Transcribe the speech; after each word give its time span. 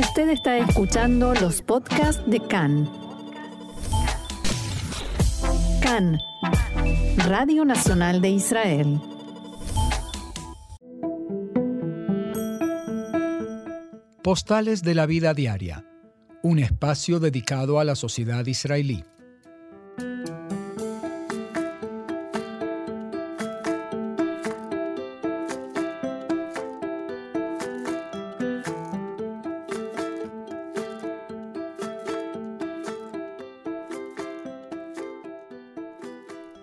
Usted 0.00 0.30
está 0.30 0.56
escuchando 0.56 1.34
los 1.34 1.60
podcasts 1.60 2.22
de 2.26 2.40
CAN. 2.40 2.90
CAN, 5.82 6.18
Radio 7.18 7.66
Nacional 7.66 8.22
de 8.22 8.30
Israel. 8.30 8.98
Postales 14.22 14.82
de 14.82 14.94
la 14.94 15.04
vida 15.04 15.34
diaria, 15.34 15.84
un 16.42 16.60
espacio 16.60 17.20
dedicado 17.20 17.78
a 17.78 17.84
la 17.84 17.94
sociedad 17.94 18.46
israelí. 18.46 19.04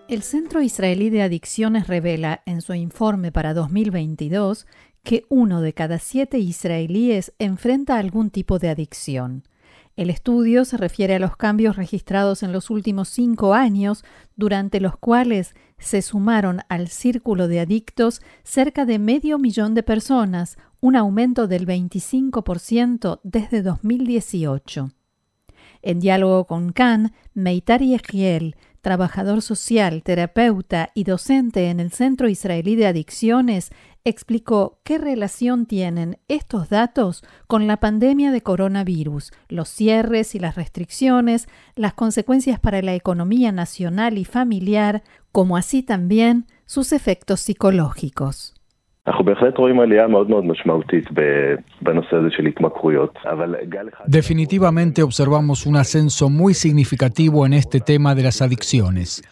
El 0.10 0.24
Centro 0.24 0.62
Israelí 0.62 1.10
de 1.10 1.22
Adicciones 1.22 1.88
revela 1.88 2.42
en 2.46 2.62
su 2.62 2.74
informe 2.74 3.34
para 3.34 3.54
2022 3.54 4.66
que 5.04 5.26
uno 5.28 5.60
de 5.60 5.74
cada 5.74 6.00
siete 6.00 6.40
israelíes 6.40 7.34
enfrenta 7.40 7.98
algún 7.98 8.30
tipo 8.30 8.58
de 8.58 8.70
adicción. 8.70 9.44
El 9.98 10.10
estudio 10.10 10.64
se 10.64 10.78
refiere 10.78 11.16
a 11.16 11.20
los 11.20 11.36
cambios 11.36 11.76
registrados 11.76 12.42
en 12.42 12.54
los 12.54 12.70
últimos 12.70 13.10
cinco 13.10 13.54
años, 13.54 14.06
durante 14.38 14.80
los 14.80 14.96
cuales 14.96 15.56
se 15.78 16.02
sumaron 16.02 16.62
al 16.70 16.88
círculo 16.88 17.50
de 17.50 17.60
adictos 17.60 18.22
cerca 18.44 18.86
de 18.86 19.00
medio 19.00 19.38
millón 19.40 19.74
de 19.74 19.84
personas, 19.84 20.58
un 20.80 20.96
aumento 20.96 21.50
del 21.50 21.68
25% 21.68 23.20
desde 23.24 23.62
2018. 23.62 24.92
En 25.82 25.99
diálogo 25.99 26.46
con 26.46 26.71
Khan, 26.71 27.14
Meitar 27.34 27.82
Yehiel, 27.82 28.55
trabajador 28.82 29.42
social, 29.42 30.04
terapeuta 30.04 30.90
y 30.94 31.04
docente 31.04 31.70
en 31.70 31.80
el 31.80 31.92
Centro 31.92 32.30
Israelí 32.30 32.76
de 32.76 32.88
Adicciones, 32.88 33.72
explicó 34.04 34.80
qué 34.84 34.98
relación 34.98 35.66
tienen 35.66 36.18
estos 36.28 36.70
datos 36.70 37.24
con 37.48 37.68
la 37.68 37.78
pandemia 37.78 38.32
de 38.32 38.42
coronavirus, 38.42 39.32
los 39.50 39.68
cierres 39.68 40.34
y 40.34 40.40
las 40.40 40.55
restricciones, 40.55 41.48
las 41.76 41.94
consecuencias 41.94 42.60
para 42.60 42.82
la 42.82 42.96
economía 42.96 43.52
nacional 43.52 44.18
y 44.18 44.24
familiar, 44.24 45.04
como 45.32 45.58
así 45.58 45.84
también 45.84 46.48
sus 46.66 46.94
efectos 46.94 47.42
psicológicos. 47.42 48.57
Definitivamente 54.05 55.02
observamos 55.02 55.66
un 55.66 55.77
ascenso 55.77 56.30
muy 56.30 56.54
significativo 56.54 57.46
en 57.46 57.54
este 57.54 57.80
tema 57.80 58.16
de 58.16 58.24
las 58.24 58.41
adicciones. 58.41 59.24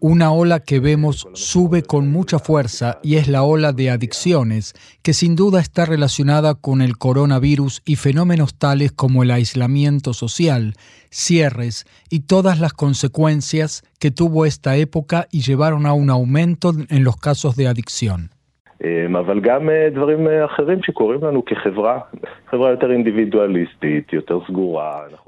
Una 0.00 0.30
ola 0.30 0.60
que 0.60 0.78
vemos 0.78 1.26
sube 1.32 1.82
con 1.82 2.12
mucha 2.12 2.38
fuerza 2.38 3.00
y 3.02 3.16
es 3.16 3.26
la 3.26 3.42
ola 3.42 3.72
de 3.72 3.90
adicciones, 3.90 4.74
que 5.02 5.12
sin 5.12 5.34
duda 5.34 5.58
está 5.58 5.86
relacionada 5.86 6.54
con 6.54 6.80
el 6.80 6.96
coronavirus 6.96 7.82
y 7.84 7.96
fenómenos 7.96 8.54
tales 8.54 8.92
como 8.92 9.24
el 9.24 9.32
aislamiento 9.32 10.12
social, 10.12 10.74
cierres 11.10 11.86
y 12.10 12.20
todas 12.20 12.60
las 12.60 12.74
consecuencias 12.74 13.82
que 13.98 14.12
tuvo 14.12 14.46
esta 14.46 14.76
época 14.76 15.26
y 15.32 15.40
llevaron 15.40 15.86
a 15.86 15.94
un 15.94 16.10
aumento 16.10 16.72
en 16.88 17.02
los 17.02 17.16
casos 17.16 17.56
de 17.56 17.66
adicción. 17.66 18.35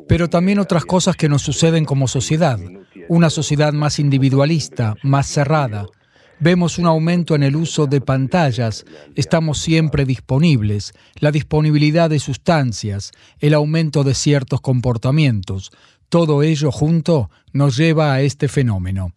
Pero 0.09 0.29
también 0.29 0.59
otras 0.59 0.85
cosas 0.85 1.17
que 1.17 1.29
nos 1.29 1.43
suceden 1.43 1.85
como 1.85 2.07
sociedad, 2.09 2.59
una 3.09 3.31
sociedad 3.31 3.73
más 3.73 3.99
individualista, 3.99 4.95
más 5.03 5.27
cerrada. 5.27 5.87
Vemos 6.41 6.79
un 6.79 6.87
aumento 6.87 7.35
en 7.35 7.43
el 7.43 7.57
uso 7.57 7.87
de 7.87 8.01
pantallas, 8.01 8.85
estamos 9.17 9.59
siempre 9.59 10.05
disponibles, 10.05 10.93
la 11.19 11.33
disponibilidad 11.33 12.09
de 12.11 12.21
sustancias, 12.21 13.11
el 13.41 13.55
aumento 13.55 14.05
de 14.05 14.15
ciertos 14.15 14.61
comportamientos. 14.61 15.73
Todo 16.09 16.45
ello 16.45 16.71
junto 16.71 17.29
nos 17.53 17.77
lleva 17.77 18.13
a 18.13 18.21
este 18.21 18.47
fenómeno. 18.47 19.13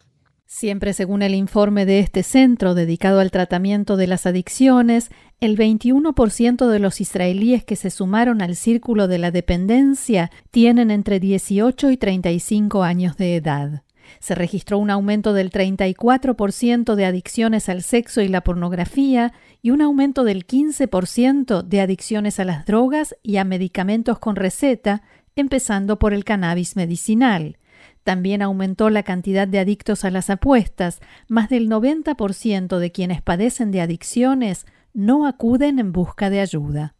Siempre 0.54 0.92
según 0.92 1.22
el 1.22 1.34
informe 1.34 1.86
de 1.86 2.00
este 2.00 2.22
centro 2.22 2.74
dedicado 2.74 3.20
al 3.20 3.30
tratamiento 3.30 3.96
de 3.96 4.06
las 4.06 4.26
adicciones, 4.26 5.10
el 5.40 5.56
21% 5.56 6.68
de 6.68 6.78
los 6.78 7.00
israelíes 7.00 7.64
que 7.64 7.74
se 7.74 7.88
sumaron 7.88 8.42
al 8.42 8.54
círculo 8.54 9.08
de 9.08 9.16
la 9.16 9.30
dependencia 9.30 10.30
tienen 10.50 10.90
entre 10.90 11.20
18 11.20 11.90
y 11.90 11.96
35 11.96 12.82
años 12.82 13.16
de 13.16 13.36
edad. 13.36 13.82
Se 14.20 14.34
registró 14.34 14.76
un 14.76 14.90
aumento 14.90 15.32
del 15.32 15.50
34% 15.50 16.96
de 16.96 17.06
adicciones 17.06 17.70
al 17.70 17.82
sexo 17.82 18.20
y 18.20 18.28
la 18.28 18.42
pornografía 18.42 19.32
y 19.62 19.70
un 19.70 19.80
aumento 19.80 20.22
del 20.22 20.46
15% 20.46 21.62
de 21.62 21.80
adicciones 21.80 22.38
a 22.38 22.44
las 22.44 22.66
drogas 22.66 23.16
y 23.22 23.38
a 23.38 23.44
medicamentos 23.44 24.18
con 24.18 24.36
receta, 24.36 25.02
empezando 25.34 25.98
por 25.98 26.12
el 26.12 26.24
cannabis 26.24 26.76
medicinal. 26.76 27.56
También 28.04 28.42
aumentó 28.42 28.90
la 28.90 29.02
cantidad 29.02 29.46
de 29.46 29.58
adictos 29.58 30.04
a 30.04 30.10
las 30.10 30.30
apuestas. 30.30 31.00
Más 31.28 31.48
del 31.48 31.68
90% 31.68 32.78
de 32.78 32.92
quienes 32.92 33.22
padecen 33.22 33.70
de 33.70 33.80
adicciones 33.80 34.66
no 34.94 35.26
acuden 35.26 35.78
en 35.78 35.92
busca 35.92 36.28
de 36.30 36.40
ayuda. 36.40 36.94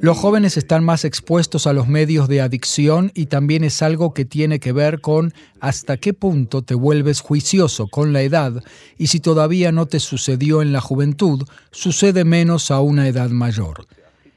Los 0.00 0.18
jóvenes 0.18 0.56
están 0.56 0.82
más 0.82 1.04
expuestos 1.04 1.68
a 1.68 1.72
los 1.72 1.86
medios 1.86 2.26
de 2.26 2.40
adicción 2.40 3.12
y 3.14 3.26
también 3.26 3.62
es 3.62 3.80
algo 3.80 4.12
que 4.12 4.24
tiene 4.24 4.58
que 4.58 4.72
ver 4.72 5.00
con 5.00 5.32
hasta 5.60 5.96
qué 5.96 6.12
punto 6.12 6.62
te 6.62 6.74
vuelves 6.74 7.20
juicioso 7.20 7.86
con 7.86 8.12
la 8.12 8.22
edad 8.22 8.64
y 8.98 9.06
si 9.06 9.20
todavía 9.20 9.70
no 9.70 9.86
te 9.86 10.00
sucedió 10.00 10.62
en 10.62 10.72
la 10.72 10.80
juventud, 10.80 11.46
sucede 11.70 12.24
menos 12.24 12.72
a 12.72 12.80
una 12.80 13.06
edad 13.06 13.30
mayor. 13.30 13.86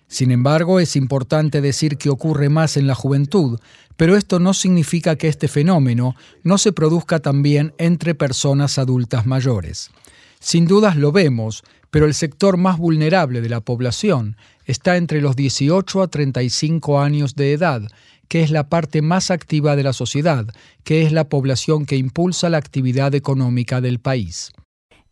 Sin 0.08 0.30
embargo, 0.30 0.80
es 0.80 0.96
importante 0.96 1.60
decir 1.60 1.98
que 1.98 2.10
ocurre 2.10 2.50
más 2.50 2.78
en 2.78 2.86
la 2.86 2.94
juventud, 2.94 3.60
pero 3.96 4.16
esto 4.16 4.40
no 4.40 4.54
significa 4.54 5.16
que 5.16 5.28
este 5.28 5.48
fenómeno 5.48 6.16
no 6.44 6.60
se 6.60 6.72
produzca 6.72 7.20
también 7.20 7.74
entre 7.80 8.14
personas 8.14 8.78
adultas 8.78 9.26
mayores. 9.26 9.90
Sin 10.40 10.66
dudas 10.66 10.96
lo 10.96 11.12
vemos, 11.12 11.64
pero 11.90 12.06
el 12.06 12.14
sector 12.14 12.58
más 12.58 12.78
vulnerable 12.78 13.42
de 13.42 13.50
la 13.50 13.62
población 13.62 14.38
está 14.66 14.98
entre 14.98 15.22
los 15.22 15.36
18 15.36 16.02
a 16.02 16.08
35 16.08 17.00
años 17.00 17.36
de 17.36 17.54
edad, 17.54 17.82
que 18.28 18.44
es 18.44 18.52
la 18.52 18.70
parte 18.70 19.02
más 19.02 19.32
activa 19.32 19.76
de 19.76 19.84
la 19.84 19.94
sociedad, 19.94 20.46
que 20.84 21.04
es 21.04 21.12
la 21.12 21.30
población 21.30 21.86
que 21.86 21.96
impulsa 21.96 22.50
la 22.50 22.58
actividad 22.58 23.16
económica 23.16 23.82
del 23.82 24.00
país. 24.00 24.52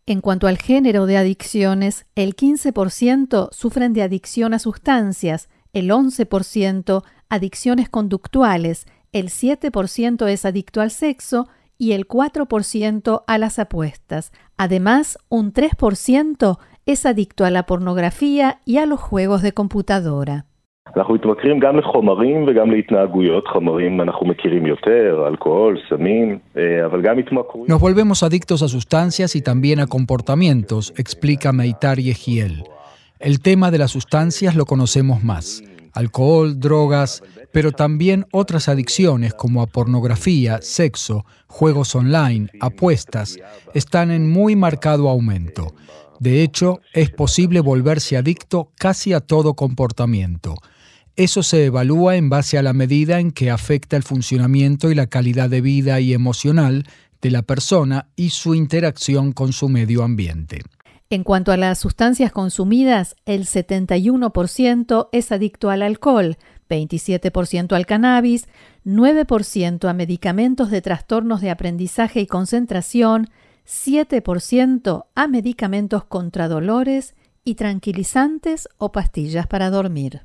En 0.04 0.20
cuanto 0.20 0.46
al 0.46 0.58
género 0.58 1.06
de 1.06 1.16
adicciones, 1.16 2.06
el 2.14 2.36
15% 2.36 3.48
sufren 3.52 3.92
de 3.92 4.02
adicción 4.02 4.54
a 4.54 4.58
sustancias, 4.58 5.48
el 5.72 5.90
11% 5.90 7.02
adicciones 7.28 7.88
conductuales, 7.88 8.86
el 9.12 9.30
7% 9.30 10.28
es 10.28 10.44
adicto 10.44 10.80
al 10.80 10.90
sexo 10.90 11.48
y 11.78 11.92
el 11.92 12.06
4% 12.06 13.24
a 13.26 13.38
las 13.38 13.58
apuestas. 13.58 14.32
Además, 14.56 15.18
un 15.28 15.52
3% 15.52 16.58
es 16.86 17.06
adicto 17.06 17.44
a 17.44 17.50
la 17.50 17.64
pornografía 17.64 18.60
y 18.64 18.78
a 18.78 18.86
los 18.86 19.00
juegos 19.00 19.42
de 19.42 19.52
computadora. 19.52 20.46
Nos 27.66 27.80
volvemos 27.80 28.22
adictos 28.22 28.62
a 28.62 28.68
sustancias 28.68 29.34
y 29.34 29.42
también 29.42 29.80
a 29.80 29.88
comportamientos, 29.88 30.94
explica 30.96 31.52
Meitar 31.52 31.98
Yehiel. 31.98 32.64
El 33.18 33.40
tema 33.40 33.70
de 33.70 33.78
las 33.78 33.90
sustancias 33.90 34.54
lo 34.54 34.64
conocemos 34.64 35.24
más 35.24 35.64
alcohol, 35.96 36.60
drogas, 36.60 37.22
pero 37.52 37.72
también 37.72 38.26
otras 38.30 38.68
adicciones 38.68 39.34
como 39.34 39.62
a 39.62 39.66
pornografía, 39.66 40.60
sexo, 40.62 41.24
juegos 41.46 41.94
online, 41.94 42.50
apuestas, 42.60 43.38
están 43.74 44.10
en 44.10 44.30
muy 44.30 44.54
marcado 44.56 45.08
aumento. 45.08 45.74
De 46.20 46.42
hecho, 46.42 46.80
es 46.92 47.10
posible 47.10 47.60
volverse 47.60 48.16
adicto 48.16 48.72
casi 48.76 49.14
a 49.14 49.20
todo 49.20 49.54
comportamiento. 49.54 50.54
Eso 51.16 51.42
se 51.42 51.64
evalúa 51.64 52.16
en 52.16 52.28
base 52.28 52.58
a 52.58 52.62
la 52.62 52.74
medida 52.74 53.18
en 53.18 53.32
que 53.32 53.50
afecta 53.50 53.96
el 53.96 54.02
funcionamiento 54.02 54.90
y 54.90 54.94
la 54.94 55.06
calidad 55.06 55.48
de 55.48 55.62
vida 55.62 55.98
y 56.00 56.12
emocional 56.12 56.84
de 57.22 57.30
la 57.30 57.40
persona 57.40 58.08
y 58.16 58.30
su 58.30 58.54
interacción 58.54 59.32
con 59.32 59.54
su 59.54 59.70
medio 59.70 60.04
ambiente. 60.04 60.60
En 61.08 61.22
cuanto 61.22 61.52
a 61.52 61.56
las 61.56 61.78
sustancias 61.78 62.32
consumidas, 62.32 63.14
el 63.26 63.44
71% 63.44 65.08
es 65.12 65.30
adicto 65.30 65.70
al 65.70 65.82
alcohol, 65.82 66.36
27% 66.68 67.76
al 67.76 67.86
cannabis, 67.86 68.48
9% 68.84 69.88
a 69.88 69.92
medicamentos 69.92 70.70
de 70.70 70.82
trastornos 70.82 71.40
de 71.40 71.50
aprendizaje 71.50 72.20
y 72.20 72.26
concentración, 72.26 73.28
7% 73.66 75.06
a 75.14 75.28
medicamentos 75.28 76.04
contra 76.04 76.48
dolores 76.48 77.14
y 77.44 77.54
tranquilizantes 77.54 78.68
o 78.78 78.90
pastillas 78.90 79.46
para 79.46 79.70
dormir. 79.70 80.22